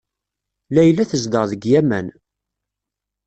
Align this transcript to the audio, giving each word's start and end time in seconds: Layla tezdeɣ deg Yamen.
Layla 0.73 1.03
tezdeɣ 1.11 1.43
deg 1.51 1.61
Yamen. 1.71 2.07